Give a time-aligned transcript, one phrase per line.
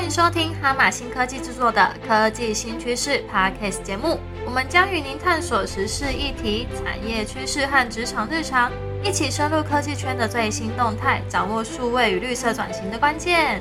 [0.00, 4.18] 欢迎收听哈马新科技制作的科技新趋势 Podcast 节目。
[4.46, 8.72] 我们将与您探索时事议题、产业趋势和职场日常，
[9.04, 13.60] 一起深入科技圈的最新动态，掌握数位与绿色转型的关键。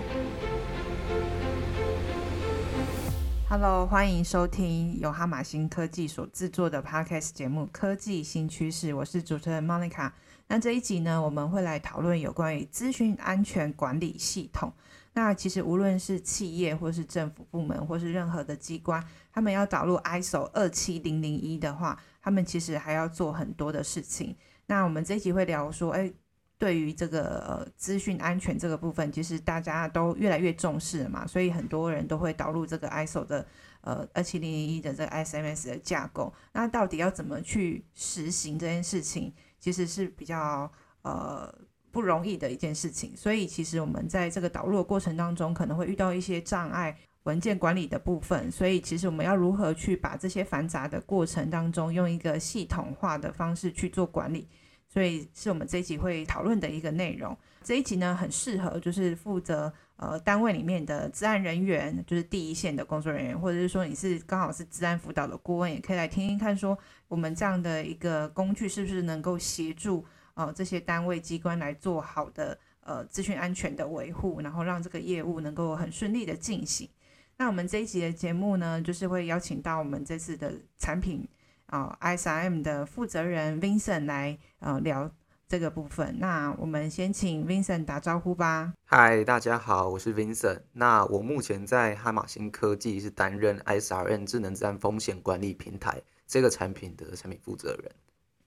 [3.49, 10.09] Hello，欢迎收听由哈马新科技所制作的 Podcast 节目《科技新趋势》，我是主持人 Monica。
[10.47, 14.71] 那这一集呢，我们会来讨论有关于资讯安全管理系统。
[15.13, 24.35] 那其实无论是企业，或是政府部门，或是任何的机关，他们要导入 ISO 二七零零一的话，他们其实还要做很多的事情。
[24.67, 26.13] 那我们这一集会聊说，哎，
[26.57, 33.45] 对于这个呃资讯安全这个部分，其实大家都越来越重视了嘛，所以很多人都会导入这个 ISO 的
[33.81, 36.31] 呃二七零零一的这个 SMS 的架构。
[36.53, 41.53] 那到底要怎么去实行这件事情，其实是比较呃。
[41.91, 48.51] 不容易的一件事情，所以其实我们在这个导入的过程当中，可能会遇到一些障碍，文件管理的部分。
[48.51, 54.47] 所以其实我们要如何去把这些繁杂的过程当中，用一个系统化的方式去做管理，
[54.87, 57.35] 所以是我们这一集会讨论的一个内容。
[57.63, 70.05] 这一集呢，很适合就是负责呃单位里面的治安人员，就是第一线的工作人员，或者是说你是刚好是治安辅导的顾问，也可以来听听看，说我们这样的一个工具是不是能够协助。
[70.39, 76.89] 哦，这些单位机关来做好的呃资讯安全的维护，然后让这个业务能够很顺利的进行。
[77.35, 81.27] 那我们这一集的节目呢，就是会邀请到我们这次的产品
[81.65, 85.11] 啊 ISM 的负责人 Vincent 来呃聊
[85.45, 86.17] 这个部分。
[86.19, 88.73] 那我们先请 Vincent 打招呼吧。
[88.85, 90.61] 嗨，大家好，我是 Vincent。
[90.71, 97.91] 那我目前在哈马星科技是担任 ISRN 智能自然风险管理平台这个产品的产品负责人。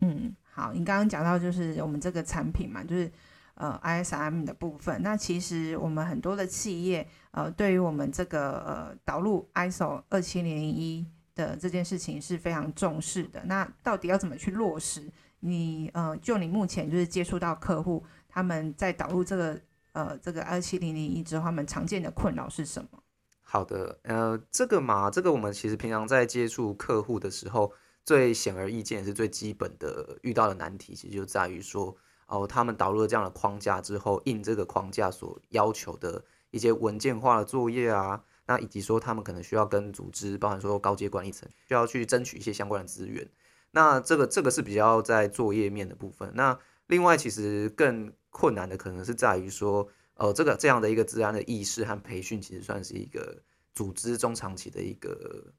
[0.03, 0.37] 嗯。
[0.55, 3.11] 好，你刚刚讲到就是我们这个产品嘛，就是
[3.55, 5.01] 呃 ISM 的部分。
[5.03, 13.43] 那其实我们很多的企业呃，对于我们这个呃导入 ISO 二七零零一的这件事情是非常重视的。
[13.47, 15.11] 那到底要怎么去落实？
[15.41, 19.59] 你呃，就你目前就是接触到客户，他们在导入这个
[19.93, 23.03] 呃这个二七零零一之后，他们常见的困扰是什么？
[23.41, 27.73] 好的，呃，这个嘛，这个我们其实平常在接触客户的时候。
[28.05, 31.97] 最显而易见也是最基本的遇到的难题，其实就在于说，
[32.27, 43.29] 哦，他们导入了这样的框架之后，印这个框架所要求的一些文件化的作业啊，那以及说他们可能需要跟组织，包含说高阶管理层需要去争取一些相关的资源，
[43.71, 46.33] 那这个这个是比较在作业面的部分。
[46.35, 46.59] 那
[46.89, 53.41] 另外其实更困难的可能是在于说，呃，这个这样的一个治安的意识和培训，其实算是一个
[53.73, 55.53] 组织中长期的一个。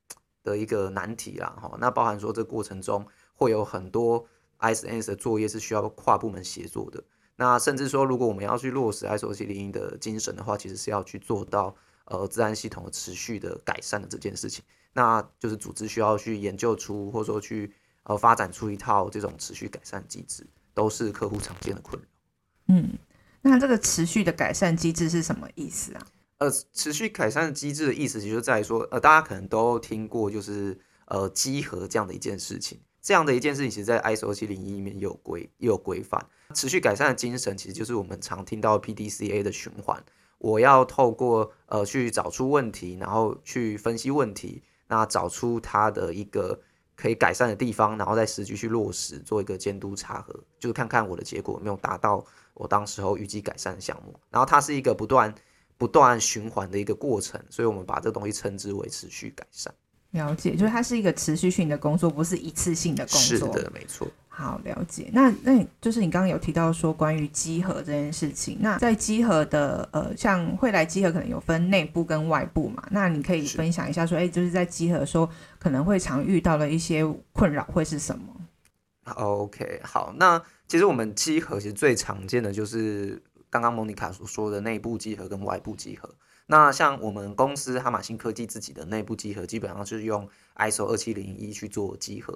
[0.44, 4.26] 的一个难题啦，哈，那包含说这过程中会有很多
[4.60, 7.04] ISS 的作业是需要跨部门协作的，
[7.36, 17.74] 那甚至说如果我们要去落实 ISO 七零零的精神的话，其实是要去做到呃治安系统的持续的改善的这件事情，那就是组织需要去研究出或者说去
[18.04, 22.08] 呃发展出一套这种持续改善机制，都是客户常见的困扰。
[22.68, 22.98] 嗯，
[23.42, 26.06] 那这个持续的改善机制是什么意思啊？
[26.40, 32.80] 呃，持续改善的机制的意思，其实在于说，呃，大家可能都听过，就是呃，集合这样的一件事情。
[33.02, 36.26] 这样的一件事情，其实，在 ISO 七零一里面也有规也有规范。
[36.54, 40.02] 持续改善的精神，其实就是我们常听到 PDCA 的循环。
[40.38, 46.58] 我要透过呃去找出问题，然后去分析问题，那找出它的一个
[46.96, 54.18] 可以改善的地方，然后再实际去落实，做一个监督查核，就是看看我的结果有没有达到我当时候预计改善的项目。
[54.30, 55.34] 然后它是一个不断。
[55.84, 59.74] 不断循环的一个过程，所以我们把这东西称之为持续改善。
[60.12, 63.38] 了解，就是它是一个持续性的工作，不是一次性的工作。
[63.38, 64.08] 是的，没错。
[64.30, 65.10] 好，了解。
[65.12, 68.58] 那那就是你刚刚有提到说关于集合这件事情。
[68.62, 72.82] 那在集合的呃，像会来集合可能有分内部跟外部嘛？
[72.90, 75.30] 那你可以分享一下说，哎，就是在集合的时候
[75.60, 78.24] 可能会常遇到的一些困扰会是什么
[79.16, 80.14] ？OK，好。
[80.16, 83.22] 那其实我们集合其实最常见的就是。
[83.54, 86.10] 刚刚莫妮卡所说的内部集合跟外部集合，
[86.48, 92.36] 那像我们公司哈马新科技自己的内部集合，基本上就是用 ISO 二七零一去做集合。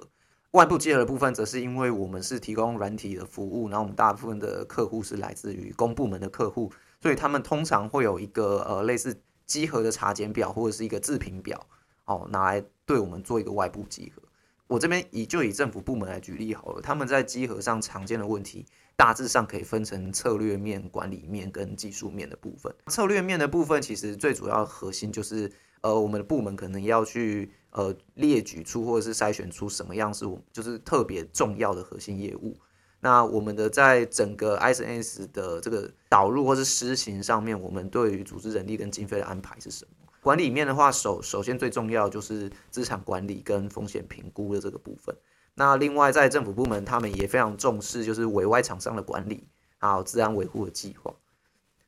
[0.52, 6.70] 外部集合的部分，则是因为我们是提供软体的服务，然后我们大部分的客户是来自于公部门的客户，
[7.02, 11.66] 所以他们通常会有一个呃类似集合的查检表或者是一个自评表，
[12.04, 14.22] 哦，拿来对我们做一个外部集合。
[14.68, 18.64] 我这边以就以政府部门来举例好了，他们在集合上常见的问题。
[18.98, 22.74] 大致上可以分成策略面、管理面跟技术面的部分。
[22.88, 25.48] 策略面的部分其实最主要核心就是，
[25.82, 32.56] 呃，我们的部门可能要去呃列举出或者是筛选出什么样是我就是特别重要的核心业务。
[32.98, 40.08] 那我们的在整个 ISNS 的这个导入或是施行上面，我们对于组织人力跟经费的安排是什么？
[40.20, 45.14] 管理面的话，首首先最重要就是资产管理跟风险评估的这个部分。
[45.58, 49.42] 那另外在政府部门，他们也非常重视就是委外厂商的管理，
[49.78, 51.12] 还有治安维护的计划。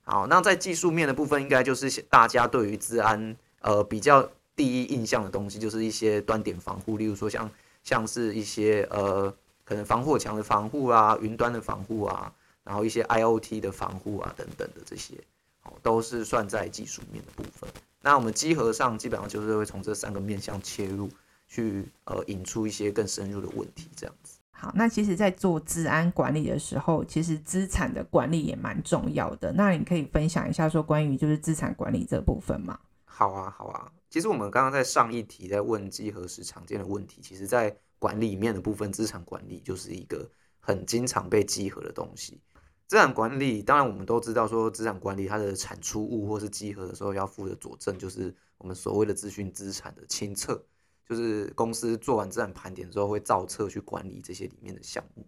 [0.02, 7.48] 好，那在技术面的部分，应该就是大家对于治安呃比较第一印象的东西，就是一些端点防护，例如说像
[7.84, 9.32] 像是一些呃
[9.64, 12.32] 可能防火墙的防护啊，云端的防护啊，
[12.64, 15.14] 然后一些 IOT 的防护啊等等的这些，
[15.62, 17.70] 哦都是算在技术面的部分。
[18.02, 21.08] 那我们集合上基本上就是会从这三个面向切入，
[21.50, 24.38] 去呃引出一些更深入的问题，这样子。
[24.52, 29.50] 好，那其实，在做治安管理的时候，其实资产的管理也蛮重要的。
[29.52, 32.78] 那你可以分享一下，说关于就是资产管理这部分吗？
[33.04, 33.90] 好啊，好啊。
[34.10, 40.28] 其实我们刚刚在上一题在问集合时常见的问题，其实在管理面的部分，资产管理就是一个
[40.60, 42.40] 很经常被集合的东西。
[42.86, 50.62] 资产管理，当然我们都知道说，资产管理它的产出物或是集合的时候要负的佐证，就是我们所谓的资讯资产的清册。
[51.10, 55.26] 就是公司做完资产盘点之后，会造册去管理这些里面的项目。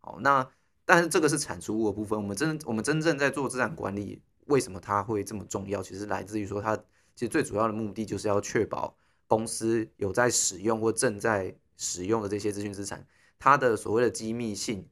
[0.00, 0.44] 好，那
[0.84, 2.20] 但是这个是产出物的部分。
[2.20, 5.80] 我们真我们真正在做资产管理，为什么它会这么重要？
[5.80, 6.76] 其实来自于说，它
[7.14, 8.92] 其实最主要的目的就是要确保
[9.28, 13.06] 公司有在使用或正在使用的这些资讯资产，
[13.38, 14.84] 它的所谓的机密性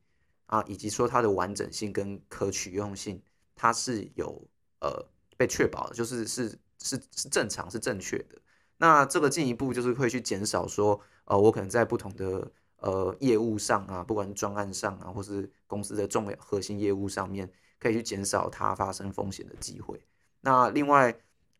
[0.46, 3.20] 啊，以及说它的完整性跟可取用性，
[3.56, 4.40] 它是有
[4.78, 5.04] 呃
[5.36, 8.40] 被确保的，就是是是是正常是正确的。
[8.80, 12.48] 那这个进一步就是会去减少说，呃，我可能在不同的
[12.78, 20.00] 呃业务上啊，不管是专案上啊，或是公司的重要核心业务上面，可以去减少它发生风险的机会。
[20.42, 21.12] 那另外，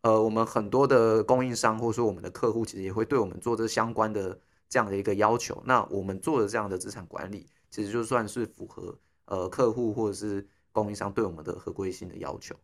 [0.02, 4.38] 呃，我们很多的供应商或者说我们的客户，其实也会对我们做这相关的
[4.68, 5.60] 这样的一个要求。
[5.66, 12.54] 那我们做的这样的资产管理，其实就算是符合呃客户或者是供应商对我们的合规性的要求。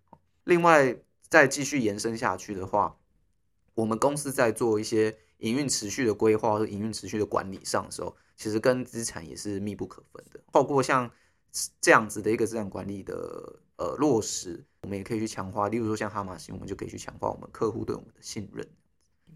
[0.44, 0.96] 另外，
[1.28, 2.96] 再继续延伸下去的话。
[3.74, 10.40] 我们公司在做一些营运持续的规划或者营运持续的管理上的时候，其实跟资产也是密不可分的。
[10.52, 11.10] 包括像
[11.80, 13.14] 这样子的一个资产管理的
[13.76, 15.68] 呃落实，我们也可以去强化。
[15.68, 18.66] 例如说像哈马星，我们就可以去强化我们客户对我们的信任。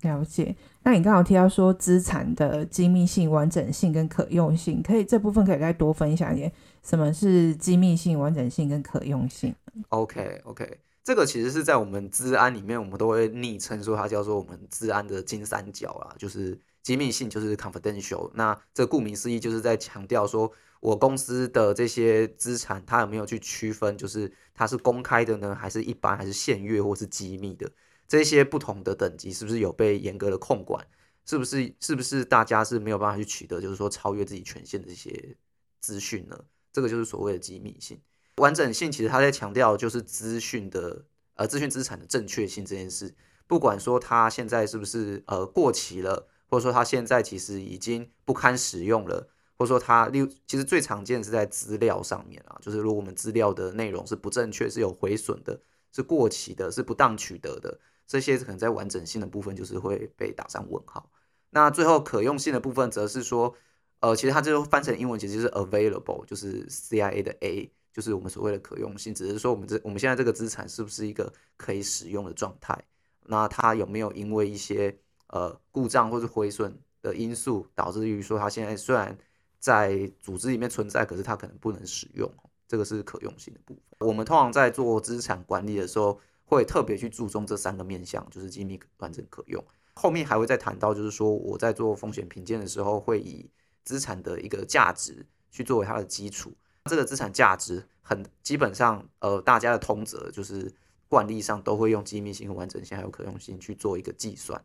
[0.02, 0.54] 了解。
[0.84, 6.52] 那你刚好提到说资产的机密性、完整性跟可用性，可以这部分可以再多分享一点，
[6.84, 9.52] 什么是机密性、完整性跟可用性
[9.88, 10.80] ？OK OK。
[11.08, 18.30] 这个其实是在我们资安里面，我们都会昵称说它叫做我们资安的金三角啦，就是机密性，就是 confidential。
[18.34, 27.72] 那这顾名思义就是在强调说，我公司的这些资产，它有没有去区分，就是它是公开的呢，还是一般，还是限阅或是机密的？
[28.06, 30.86] 这些不同的等级是不是有被严格的控管？
[31.24, 35.34] 是不是是不是大家是没有办法去取得，就是说超越自己权限的一些
[35.80, 36.38] 资讯呢？
[36.70, 37.98] 这个就是所谓的机密性。
[38.38, 41.04] 完整性其实他在强调就是资讯的
[41.34, 43.14] 呃资讯资产的正确性这件事，
[43.46, 55.60] 不管说它现在是不是呃过期了，或者说它现在其实已经不堪使用了，或者说它例其实最常见是在资料上面啊，就是如果我们资料的内容是不正确、是有毁损的、
[55.92, 61.10] 是过期的、是不当取得的，这些可能在完整性的部分就是会被打上问号。
[61.50, 63.54] 那最后可用性的部分则是说，
[64.00, 67.72] 呃，其实它这个翻成英文其实就是 available，就是 CIA 的 A。
[67.98, 72.80] 就是我们所谓的可用性，只是说我们这我们现在这个资产是不是一个可以使用的状态？
[73.24, 74.96] 那它有没有因为一些
[75.30, 79.18] 呃故障或者毁损的因素，导致于说它现在虽然
[79.58, 82.32] 在组织里面存在，可是它可能不能使用？
[82.68, 84.08] 这个是可用性的部分。
[84.08, 89.60] 我们通常在做资产管理的时候，会特别去注重这三个面向，就是机密、完整、可用。
[89.94, 93.50] 后面还会再谈到，就是说我在做风险评鉴的时候，会以
[93.82, 96.52] 资产的一个价值去作为它的基础。
[96.88, 100.72] 这个资产价值很基本上，呃，大家的通则就是
[101.08, 104.60] 惯例上都会用机密性、完整性还有可用性去做一个计算。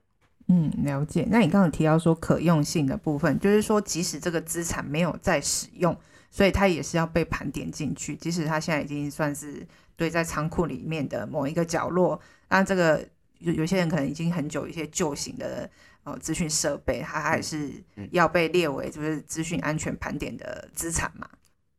[0.48, 1.26] 嗯，了解。
[1.30, 5.98] 那你刚刚提到说可用性的部分，就是说即使这个资产没有在使用，
[6.30, 8.16] 所以它也是要被盘点进去。
[8.16, 9.66] 即使它现在已经算是
[9.96, 13.08] 堆在仓库里面的某一个角落，那这个
[13.40, 15.70] 有有些人可能已经很久一些旧型的
[16.04, 17.72] 呃资讯设备，它还是
[18.12, 21.26] 要被列为就是资讯安全盘点的资产嘛？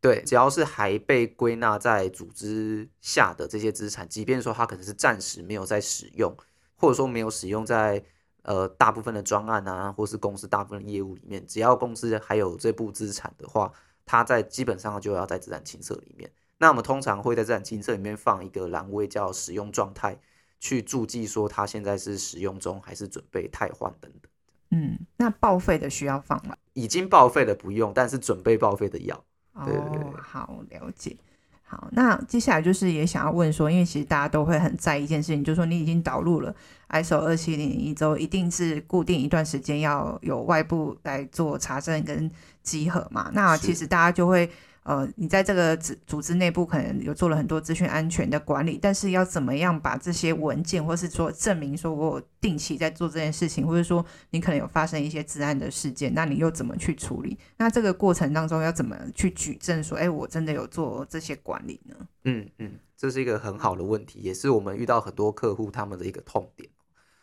[0.04, 6.36] 对，只要是还被归纳在组织下的这些资产，即便说它可能是暂时没有在使用，
[6.76, 8.04] 或者说没有使用在
[8.42, 13.72] 呃大部分的专案啊，或是公司大部分业务里面，只要公司还有这部资产的话，
[14.04, 16.30] 它在基本上就要在资产清册里面。
[16.58, 20.20] 那我们通常会在资产清册里面放一个栏位叫使用状态，
[20.60, 24.30] 去注记说它现在是使用中还是准备汰换等等。
[24.70, 26.54] 嗯，那报废的需要放吗？
[26.74, 29.24] 已经报废的不用，但是准备报废的要。
[29.54, 31.16] 哦，好了解。
[31.64, 36.54] 好，那接下来就是也想要问说，因为其实大家都会很在意一件事情，就是说你已经导入了
[36.90, 42.30] ISO 二七零一周，一定是固定一段时间要有外部来做查证跟
[42.62, 43.30] 集合嘛？
[43.32, 44.50] 那其实大家就会。
[44.84, 57.38] 呃，你在这个组组织内部可能有做了很多资讯安全的管理，但是要怎么样把这些文件，或是说证明说我定期在做这件事情，或者说你可能有发生一些治安的事件，那你又怎么去处理？
[57.56, 61.96] 那这个过程当中要怎么去举证说，哎，我真的有做这些管理呢？
[62.24, 66.68] 嗯嗯，这是一个很好的问题，也是我们遇到很多客户他们的一个痛点。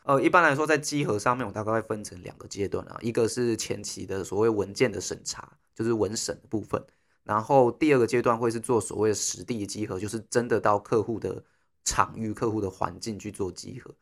[0.05, 6.83] 呃，一般来说在稽核上面，我大概会分成两个阶段啊，一个是前期的所谓文件的审查，就是文审的部分。
[7.31, 11.41] 然后第二个阶段会是做所谓的实地集合，就是真的到客户的
[11.85, 13.95] 场域、客户的环境去做集合。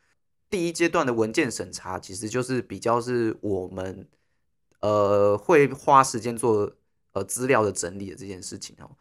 [0.49, 4.09] 第一阶段的文件审查，其实就是比较是我们
[4.79, 6.71] 呃会花时间做
[7.11, 8.97] 呃资料的整理的这件事情哦。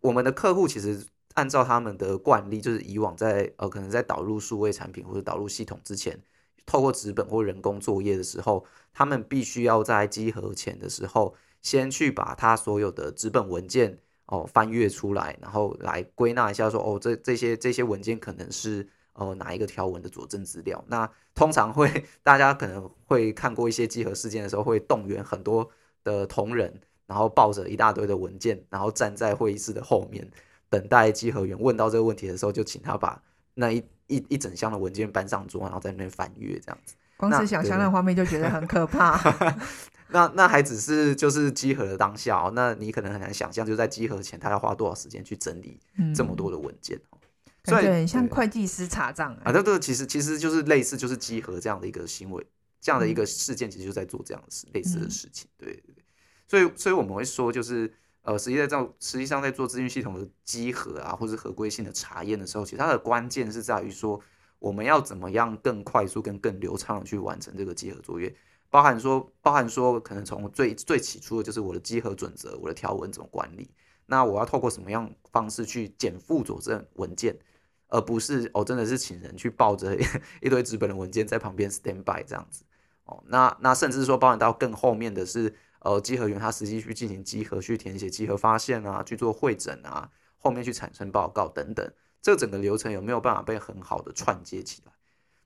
[0.00, 6.18] 我们的客户其实按照他们的惯例，就是以往在呃可能在导入数位产品或者导入系统之前，
[6.64, 8.64] 透过纸本或人工作业的时候，
[8.94, 11.34] 他们必须要在集合前的时候。
[11.62, 20.82] 先去把他所有的纸本文件哦翻阅出来，然后来归纳一下，说哦这这些这些文件可能是呃哪一个条文的佐证资料。
[20.88, 25.68] 那通常会大家可能会看过一些集合事件的时候，会动员很多
[26.02, 26.72] 的同仁，
[27.06, 30.28] 然后抱着一大堆的文件，然后站在会议室的后面，
[30.68, 33.22] 等待集合员问到这个问题的时候，就请他把
[33.54, 36.94] 那一一一整箱的文件搬上桌，然后在那边翻阅这样子。
[37.16, 39.18] 光是想象那画面就觉得很可怕。
[40.12, 45.78] 那那还只是就是集合的当下哦，那你可能很难想象，就在集合前他要花多少时间去整理
[46.14, 47.18] 这么多的文件哦。
[47.64, 52.46] 所以像会计师查账啊，这个其实其实就是类似就是集合这样的一个行为，
[52.80, 55.46] 这样的一个事件，其实就在做这样的事类似的事情。
[55.58, 56.04] 对对对，
[56.48, 64.18] 所以所以我们会说，就是呃，实际在做实际上在做资讯系统的集合啊，或是合规性的查验的时候，其实它的关键是在于说，
[64.58, 68.34] 我们要怎么样更快速、跟更流畅的去完成这个集合作业。
[68.70, 73.68] 包含说，包含说，可能从最最起初的就是我的稽核准则，我的条文怎么管理。
[74.06, 77.36] 那我要透过什么样方式去减负佐证文件，
[77.88, 79.96] 而不是哦，真的是请人去抱着
[80.40, 82.64] 一堆纸本的文件在旁边 stand by 这样子。
[83.04, 94.92] 哦，那那甚至说，包含到更后面的是，呃，稽核员他实际去进行稽核，去填写稽核发现啊，去做会诊啊，后面去产生报告等等，这整个流程有没有办法被很好的串接起来？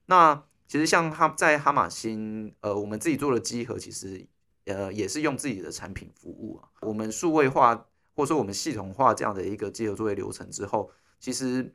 [0.05, 0.45] 那。
[0.75, 4.27] 其实像哈在哈马星，呃，我们自己做的机核，其实
[4.65, 6.69] 呃也是用自己的产品服务啊。
[6.81, 10.91] 我们数位化或者说我们系统化这样的一个机核作业流程之后，
[11.21, 11.73] 其实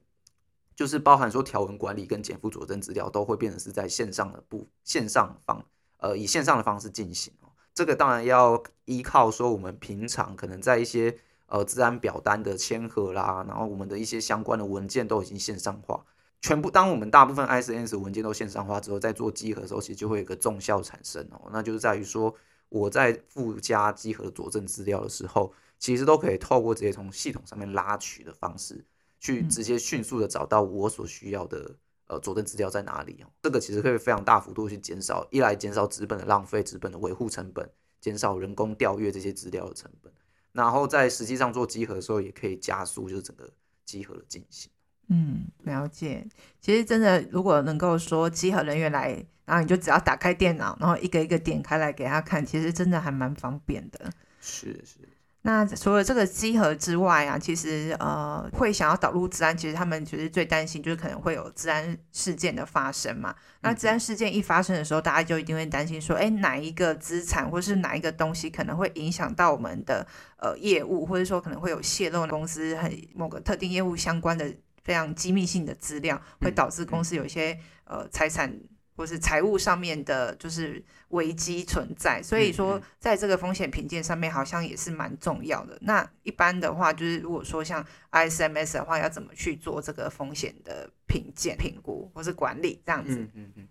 [0.75, 5.65] 就是包含说条文管理跟减负佐证资料都会变成是在线上的部线上方，
[5.99, 7.47] 呃，以线上的方式进行哦。
[7.73, 16.03] 这个当然要依靠说我们平常可能在一些呃治安表单的签合啦，然后我们的一些相关的文件都已经线上化。
[16.41, 21.49] 全部，当我们大部分 ISS 文件都线上化之后，在做集合的时候，其实就会有一个重效产生哦。
[21.51, 22.33] 那就是在于说，
[22.69, 28.85] 我在附加集合佐证资料的时候，其实都可以透过直接从系统上面拉取的方式，
[29.19, 31.75] 去直接迅速的找到我所需要的
[32.07, 33.27] 呃佐证资料在哪里哦。
[33.41, 37.69] 这个其实可以非常大幅度去减少，一来减少纸本的浪费、纸本的维护成本，
[37.99, 40.11] 减少人工调阅这些资料的成本。
[40.53, 43.51] 然后在实际上做集合的时候，也可以加速就是整个
[43.83, 44.71] 集合的进行。
[45.09, 46.25] 嗯，了解。
[46.61, 54.11] 其实真的，如果能够说集合人员来，然后你就只要打开电脑，然后一个一个点开来给他看，其实真的还蛮方便的。
[54.39, 54.97] 是是。
[55.41, 63.33] 那除了这个集合之外啊，其实呃会想要导入治安，其实他们其实最担心就是可能会有治安事件的发生嘛。
[63.61, 70.05] 那治安事件一发生的时候，大家就一定会担心说，哎，哪一个资产或是哪一个东西可能会影响到我们的
[70.37, 74.53] 呃业务，或者说可能会有泄露公司很某个特定业务相关的。
[74.83, 78.59] 非常机密性的资料会导致公司有一些呃财产
[78.95, 82.21] 或是财务上面的，就是危机存在。
[82.21, 85.77] 所以说，在这个风险评鉴上面，好像也是蛮重要的。
[85.81, 87.81] 那一般的话，就是如果说像
[88.11, 93.15] ISMS 的话，要怎么去做这个风险的评鉴、评估或是管理这样子？
[93.15, 93.67] 嗯嗯嗯。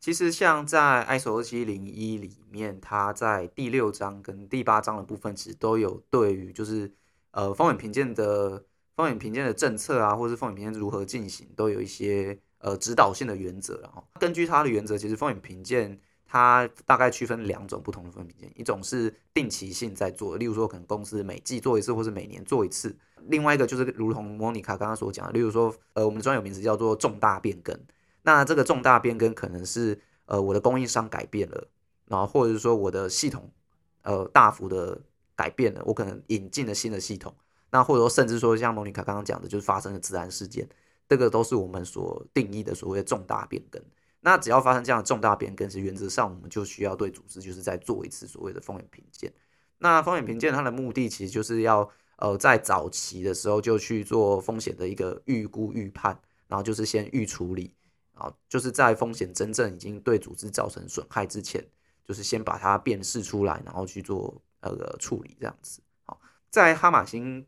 [0.00, 6.92] 其实像在 ISO 二七零一里面，它在第六章跟第八章的部分，其实都有对于就是
[7.30, 8.64] 呃风险评鉴的。
[8.96, 13.80] 风险评鉴的政策啊，或是风险评鉴如何进行，都有一些呃指导性的原则。
[13.82, 22.90] 然后根据它的原则，其实风险评鉴它大概区分两种不同的风险评鉴，一种是定期性在做，例如说可能公司每季做一次，或是每年做一次；
[23.28, 27.78] 另外一个就是如同莫妮卡刚刚所讲的，例如说呃我们的专有名词叫做重大变更。
[28.22, 31.68] 那这个重大变更可能是呃我的供应商改变了，
[32.06, 33.50] 然后或者是说我的系统
[34.02, 34.98] 呃大幅的
[35.36, 37.34] 改变了，我可能引进了新的系统，
[37.74, 40.64] 那或者说甚至说像莫妮卡刚刚讲的，就是发生了自然事件，
[41.08, 43.82] 这个都是我们所定义的所谓的重大变更。
[44.20, 49.32] 那只要发生这样的重大变更，是原则上我们就需要对组织就是在做一次所谓的风险评鉴。
[49.78, 56.16] 那风险评鉴它的目的其实就是要呃在早期的时候就去做风险的一个预估预判，
[56.46, 57.74] 然后就是先预处理。
[58.14, 61.60] 啊，就是在风险真正已经对组织造成损害之前，
[62.04, 65.82] 就是先把它辨识出来，然后去做呃处理这样子。
[66.04, 67.44] 好，在哈马星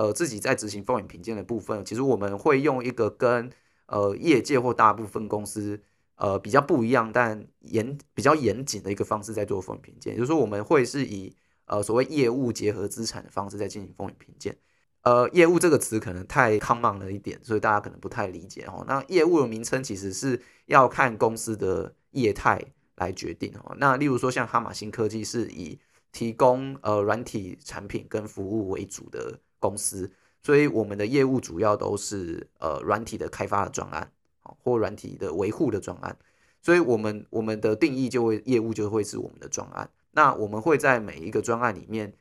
[0.00, 3.50] 呃自己在执行风险评鉴的部分，其实我们会用一个跟
[3.84, 5.78] 呃业界或大部分公司
[6.14, 14.56] 呃比较不一样，但严比较严谨的一个方式在做风险评鉴，也就是说我们会是以呃所谓业务结合资产的方式在进行风险评鉴。
[15.02, 18.84] 呃，业务这个词可能太 common 了一点，所以大家可能不太理解哦。
[18.86, 22.62] 那业务的名称其实是要看公司的业态
[22.96, 23.74] 来决定哦。
[23.78, 25.78] 那例如说像哈马星科技是以
[26.12, 30.10] 提供呃软体产品跟服务为主的公司，
[30.42, 34.10] 所以我们的业务主要都是呃软体的开发的专案，
[34.42, 36.18] 或软体的维护的专案。
[36.60, 39.88] 所以我们我们的定义就会业务就会是我们的专案。
[40.10, 42.14] 那我们会在每一个专案里面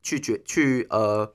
[0.00, 1.34] 去决去呃。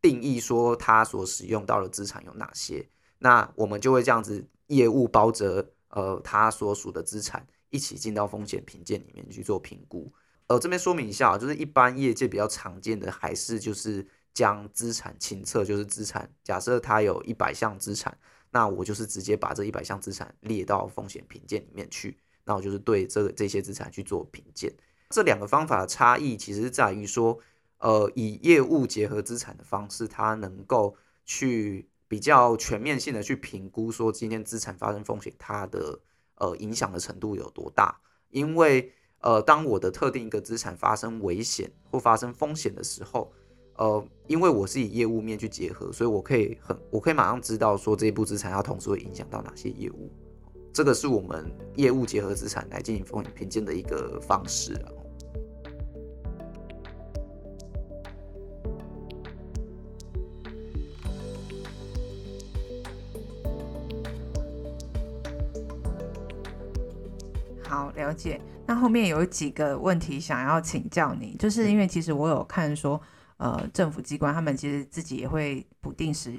[0.00, 2.88] 定义说他所使用到的资产有哪些，
[3.18, 10.12] 那我们就会这样子业务包着呃他所属的资产一起进到风险评鉴里面去做评估。
[10.46, 14.06] 呃，这边说明一下，就是一般业界比较常见的还是就是
[14.38, 18.16] 将资产清册，就是资产假设他有一百项资产，
[18.50, 24.72] 那我就是直接把这一百项资产列到风险评鉴里面去，那我就是对这个这些资产去做评鉴。
[25.10, 27.40] 这两个方法的差异其实在于说。
[27.80, 36.00] 呃，以业务结合资产的方式，它能够去比较全面性的去评估，说今天资产发生风险，它的
[36.38, 38.00] 呃影响的程度有多大。
[38.30, 43.32] 因为呃，当我的特定一个资产发生危险或发生风险的时候，
[43.78, 50.10] 呃，因为我是以业务面去结合，所以我可以很，我可以马上知道说这一部资产它同时会影响到哪些业务。
[50.72, 54.90] 这个是我们业务结合资产来进行风险评鉴的一个方式啊。
[67.62, 68.40] 好，了解。
[68.66, 73.00] 那后面有几个问题想要请教你，就是因为其实我有看说，
[73.38, 76.32] 呃，政府机关他们其实自己也会不定时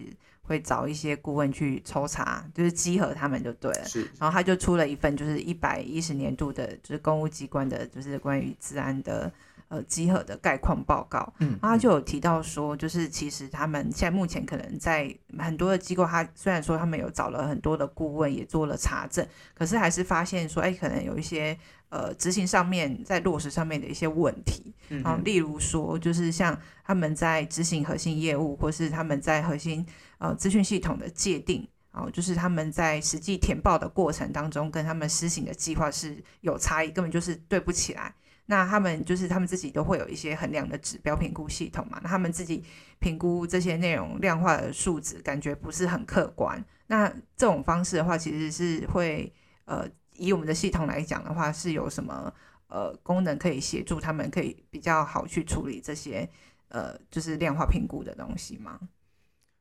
[0.43, 3.85] 会找一些顾问去抽查，就是稽核他们就对了。
[3.85, 4.01] 是。
[4.19, 9.31] 然后他就出了一份，就是一百一十年度的，就是公务机关的，就是关于治安的。
[9.69, 21.55] 呃，集合的概况报告，嗯，他就有提到说，就是其实他们现在目前可能在很多的机构，他虽然说他们有找了很多的顾问，也做了查证，可是还是发现说，哎，可能有一些
[21.89, 29.85] 呃执行上面在落实上面的一些问题，嗯，例如说，就是像他们在执行核心业务，或是他们在核心
[30.17, 38.15] 呃资讯系统的界定，哦，就是他们在实际填报的过程当中，跟他们施行的计划是有差异，根本就是对不起来。
[38.51, 41.99] 那他们就是他们自己都会有一些衡量的指标评估系统嘛？
[42.01, 42.63] 那他们自己
[42.97, 46.65] 评估这些内容量化的数值，感觉不是很客观。
[46.87, 47.07] 那
[47.37, 49.31] 这种方式的话，其实是会
[49.65, 52.33] 呃，以我们的系统来讲的话，是有什么
[52.69, 56.27] 呃功能可以协助他们，可以比较好去处理这些
[56.69, 58.79] 呃，就是量化评估的东西吗？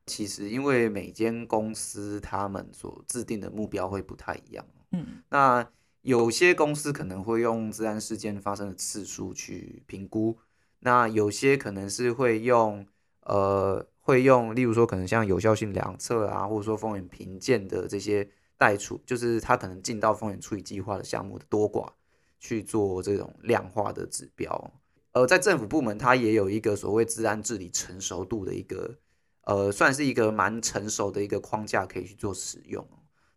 [0.07, 5.63] 其实，因为每间公司他们所制定的目标会不太一样，嗯，那。
[6.01, 10.37] 有些公司可能会用自然事件发生的次数去评估，
[10.79, 12.87] 那有些可能是会用
[13.23, 21.89] 呃会用，例如说可能像有效性量测啊，或者说风险评鉴的这些代处，就是它可能进到风险处理计划的项目的多寡
[22.39, 24.71] 去做这种量化的指标。
[25.11, 28.97] 呃，在政府部门，它也有一个所谓治安治理成熟度的一个
[29.43, 32.87] 呃，算是一个蛮成熟的一个框架可以去做使用。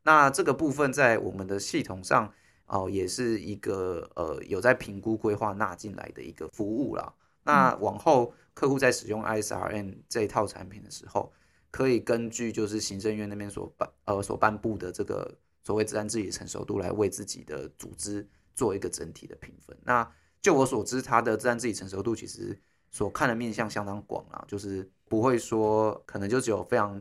[0.04, 2.32] 那这个部分在我们的系统上。
[2.72, 7.12] 哦，也是一个呃有在评估规划纳进来的一个服务啦。
[7.44, 11.30] 那往后客户在使用 ISRM 这一套产品的时候，
[11.70, 19.76] 可以根据就是行政院那边所颁呃所颁布的这个所谓自然治理成熟度来为自己的组织做一个整体的评分。
[19.84, 22.58] 那就我所知，它的自然治理成熟度其实
[22.90, 26.98] 所看的面向相当广啊，就是不会说可能就只有非常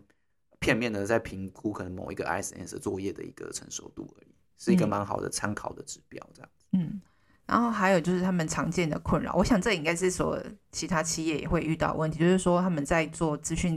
[0.60, 4.31] 片面的在评估可能某一个 ISS 作业的一个成熟度而已。
[4.62, 6.66] 是一个蛮好的参考的指标，这样子。
[6.74, 7.02] 嗯，
[7.48, 10.40] 然后还有就是他们常见的困扰，我想这应该是说
[10.72, 13.76] 其他企业也会遇到问题，就是说他们在做资讯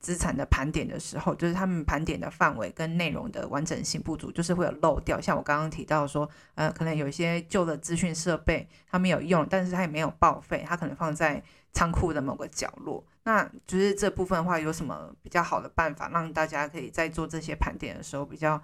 [0.00, 5.20] 资产的盘点的时候，就是他们盘点的范围跟内容的完整性不足，就是会有漏掉。
[5.20, 11.40] 像我刚刚提到说，呃，可能有一些旧的资讯设备他们有用，但是他也没有报废，他可能放在
[11.72, 13.04] 仓库的某个角落。
[13.24, 18.60] 那就是这部分的话，有什么比较好的办法，让大家可以在做这些盘点的时候，比较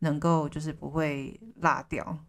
[0.00, 2.26] 能够就是不会落掉？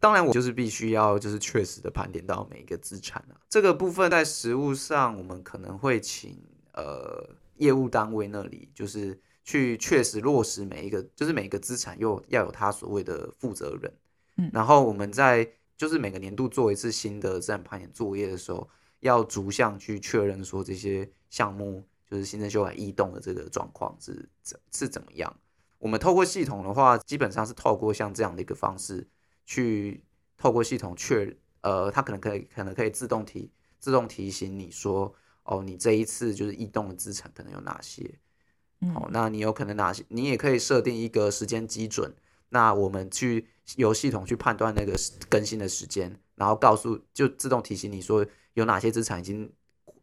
[0.00, 3.34] 当然，我就是必须要就是确实的盘点到每一个资产啊。
[3.48, 6.40] 这个部分在实物上，我们可能会请
[6.74, 13.92] 呃业务单位那里，就是去确实落实每一个，就是每一个资产又要有他所谓的负责人。
[14.36, 18.68] 嗯，然后我们在就是每个年度做一次新的资产盘点作业的时候，
[19.00, 25.36] 要逐项去确认说这些项目就是新增修改异动的这个状况是怎是怎么样。
[25.78, 29.08] 我们透过系统的话，基本上是透过像这样的一个方式。
[29.50, 30.04] 去
[30.36, 35.10] 透过系统确，呃，它可能可以可能可以自动提自动提醒你说，
[35.44, 38.18] 哦，你这一次就是异动的资产可能有哪些，
[38.92, 42.14] 好，那你有可能哪些，你也可以设定一个时间基准，
[42.50, 44.94] 那我们去由系统去判断那个
[45.30, 49.50] 更新的时间，然后告诉就自动提醒你说有哪些资产已经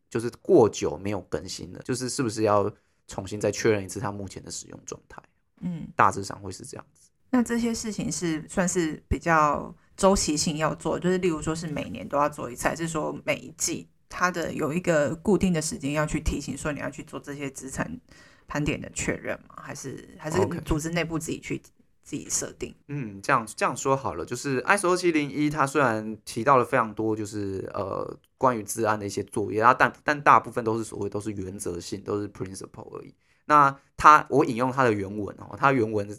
[0.09, 2.73] 就是过久没有更新了，就是是不是要
[3.05, 5.21] 重新再确认一次它目前的使用状态，
[5.65, 7.09] 嗯，大致上会是这样子。
[7.31, 17.99] 那这些事情是算是比较周期性要做，就是例如说是每年都要做一次，还是说每一季它的有一个固定的时间要去提醒说你要去做这些资产
[18.47, 19.55] 盘点的确认吗？
[19.57, 21.61] 还是还是组织内部自己去
[22.03, 22.73] 自己设定？
[22.87, 33.13] 嗯，这样这样说好了，就是 ISO 七零一它虽然提到了非常多，就是呃关于治安的一些作业，啊，但但大部分都是所谓都是原则性，都是 principle 而已。
[33.45, 36.17] 那他我引用他的原文哦，他原文。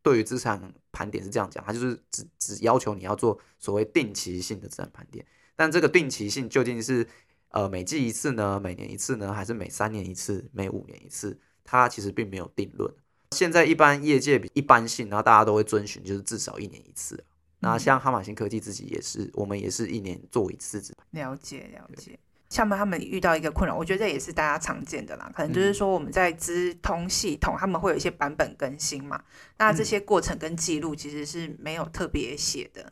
[0.00, 7.06] 对于资产盘点是这样讲，他就是只只要求你要做所谓定期性的资产盘点，但这个定期性究竟是
[7.50, 11.38] 呃每季一次呢，每年一次呢，还是每三年一次，每五年一次？
[11.62, 12.90] 它其实并没有定论。
[13.32, 17.22] 现在一般业界比一般性，然后大家都会遵循就是至少一年一次。
[17.58, 20.80] 那像哈马星科技自己也是，我们也是一年做一次。
[21.10, 22.18] 了解了解。
[22.48, 25.30] 像他们遇到一个困扰，我觉得这也是大家常见的啦。
[25.34, 29.22] 可能就是说我们在资通系统，他们会有一些版本更新嘛。
[29.58, 32.90] 那这些过程跟记录其实是没有特别写的，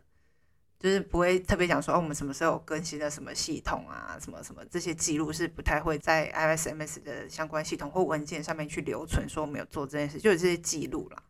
[0.78, 11.22] 就是不会特别讲说哦，我们什么时候更新了什么系统啊，什么什么这些记录是不太会在 ISMS 的相关系统或文件上面去留存，说我们有做这件事，就有这些记录啦。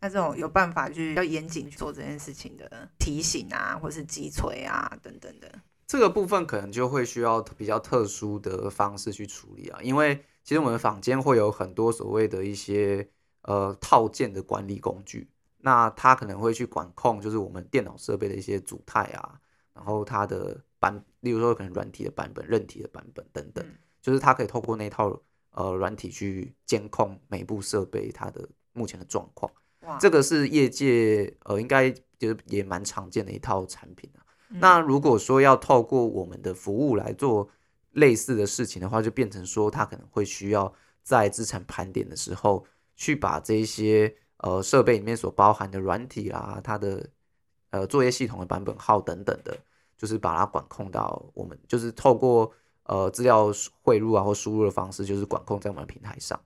[0.00, 5.50] 那这种有办法就是要严谨去做这件事情的提醒啊，或是击锤啊等等的。
[5.86, 13.08] 这个部分可能就会需要比较特殊的方式去处理啊，因为其实我们坊间会有很多所谓的一些
[13.42, 19.40] 呃套件的管理工具，那它可能会去管控，就是我们电脑设备的一些组态啊，
[19.74, 23.64] 然后它的版，例如说可能软体的版本、韧体的版本等等，
[24.02, 25.16] 就是它可以透过那套
[25.52, 29.50] 呃软体去监控每部设备它的目前的状况。
[30.00, 34.25] 这个是业界呃应该就是也蛮常见的一套产品啊。
[34.60, 37.48] 那如果说要透过我们的服务来做
[37.92, 42.64] 类似的事情的话，就变成说他可能会需要在资产盘点的时候，
[42.94, 47.08] 去把这些呃设备里面所包含的软体啊，它的
[47.70, 49.56] 呃作业系统的版本号等等的，
[49.96, 52.52] 就是把它管控到我们，就是透过
[52.84, 53.50] 呃资料
[53.82, 56.38] 汇入啊或输入的方式，就是管控在我们的平台上。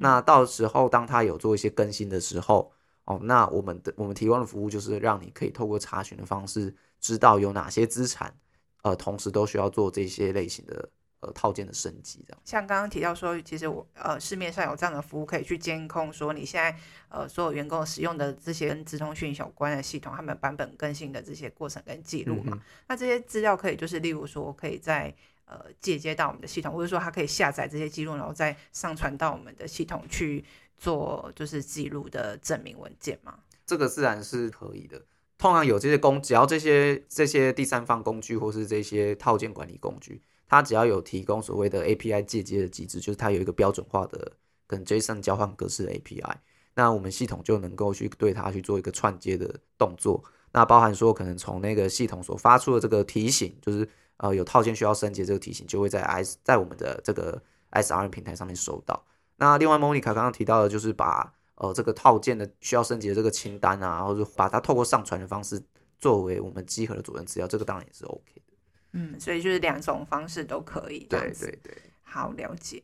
[0.00, 2.70] 那到时候当他有做一些更新的时候，
[3.04, 6.74] 哦，那我们的我们提供的服务就是让你可以透过查询的方式。
[7.00, 8.34] 知道有哪些资产，
[8.82, 10.88] 呃，同时都需要做这些类型的
[11.20, 12.40] 呃套件的升级，这样。
[12.44, 16.76] 像刚刚提到说，其实我呃市面上有这样的服务，可以去监控说你现在
[17.08, 22.60] 呃所有员工使用的这些跟资通讯有关的系统，他们版本更新的这些过程跟记录嘛。
[22.88, 30.44] 那这些资料可以就是例如说，可以在呃借接到我们的系统，或者说它可以下载这些记录，然后再上传到我们的系统去
[30.76, 33.40] 做就是记录的证明文件吗。
[33.66, 35.02] 这个自然是可以的。
[35.38, 44.32] 通常有这些工，只要这些这些第三方工具或是这些套件管理工具，它只要有提供所谓的 API 借接的机制，就是它有一个标准化的
[44.66, 46.34] 跟 JSON 交换格式的 API，
[46.74, 50.22] 那我们系统就能够去对它去做一个串接的动作。
[50.50, 59.04] 那包含说可能从那个系统所发出的这个提醒，就是呃有套件需要升级这个提醒，就会在 S 在我们的这个 SRM 平台上面收到。
[59.36, 65.60] 那另外 Monica 刚刚提到的就是把呃，这个套件的需要升级的这个清单啊，或者把它透过上传的方式
[65.98, 68.56] 作为我们集合的主任资料，这个当然也是 OK 的。
[68.92, 71.00] 嗯，所以就是两种方式都可以。
[71.10, 72.82] 对对对，好了解。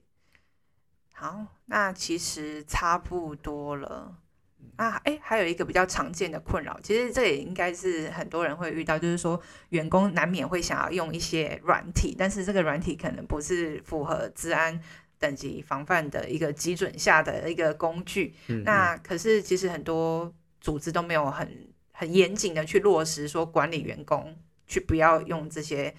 [1.13, 4.19] 好，那其实差不多了
[4.75, 5.01] 啊。
[5.05, 14.81] 哎，还有一个比较常见的困扰，其实这也应该是很多人会遇到，就是说员工难免会想要用一些软体，但是这个软体可能不是符合治安。
[15.25, 18.35] 等级防范的一个基准下的一个工具。
[18.49, 21.49] 嗯那可是其实很多组织都没有很
[21.93, 25.95] 很严谨的去落实，说管理员工去不要用这些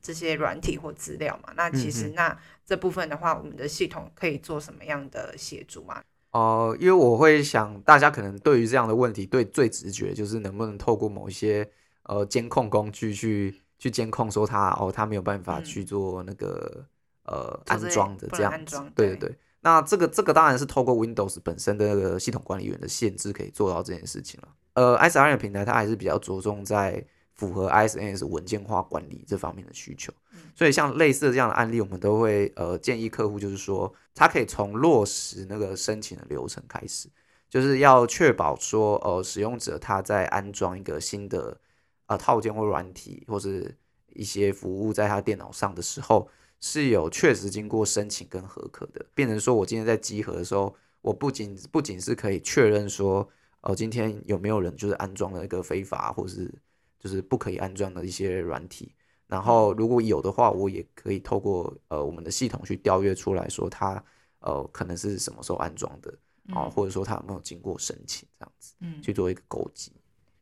[0.00, 1.52] 这些软体或资料嘛。
[1.56, 6.00] 那其实那这部分的话，我们的系统可以做什么样的协助嘛？
[6.32, 11.68] 哦、因为我会想，大家可能对于这样的问题，对最直觉就是能不能透过某一些
[12.04, 16.86] 呃监控工具去去监控，说他哦他没有办法嗯去做那个、
[17.30, 18.52] 呃安装的这样
[18.94, 19.38] 对对对对。
[19.62, 24.48] 那这个这个当然是透过 Windows 本身的那个系统管理员的限制可以做到这件事情了。
[24.74, 30.12] 呃，ISRM 平台它还是比较着重在符合 ISNS 文件化管理这方面的需求，
[30.54, 37.08] 所以像类似的这样的案例，我们都会呃建议客户就是说，他可以从落实那个申请的流程开始，
[37.48, 41.58] 就是要确保说呃使用者他在安装一个新的
[42.06, 43.74] 呃套件或软体或是
[44.14, 46.28] 一些服务在他电脑上的时候，
[46.60, 53.28] 是有确实经过申请跟合可的，变成说我今天在集合的时候，我不仅不仅是可以确认说，
[53.62, 56.52] 呃，今天有没有人就是安装了一个非法或是
[56.98, 58.94] 就是不可以安装的一些软体，
[59.26, 64.04] 然后如果有的话，我也可以透过呃我们的系统去调阅出来说它
[64.40, 66.14] 呃可能是什么时候安装的
[66.52, 69.92] 啊、或者说它有没有经过申请这样子嗯，去做一个勾稽。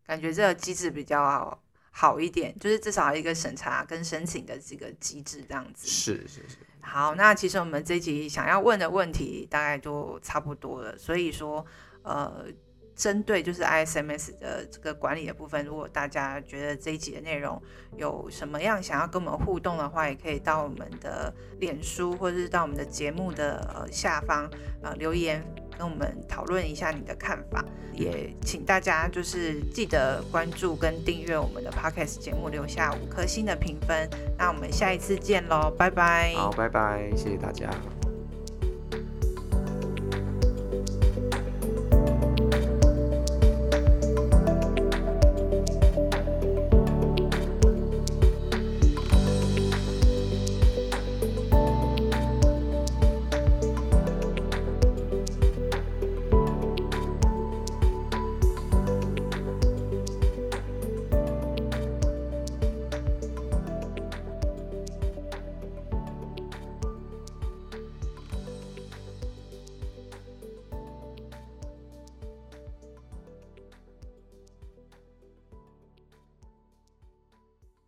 [0.06, 1.60] 感觉这个机制比较
[1.98, 5.88] 好好一点，就是至少一个审查跟申请的这个机制这样子。
[5.88, 11.66] 是是是，好，那其实我们这一集想要问的问题大概就差不多了，所以说，
[12.02, 12.44] 呃，
[12.98, 17.62] 针对就是 ISMS 的这个管理的部分，如果大家觉得这一集的内容
[17.96, 24.50] 有什么样想要跟我们互动的话，也可以到我们的脸书或者是到我们的节目的下方
[24.82, 25.40] 呃留言，
[25.78, 27.64] 跟我们讨论一下你的看法。
[27.92, 34.08] 也请大家就是记得关注跟订阅我们的 Podcast 节目，留下五颗星的评分。
[34.36, 36.32] 那我们下一次见喽，拜拜。
[36.34, 37.70] 好，拜拜，谢谢大家。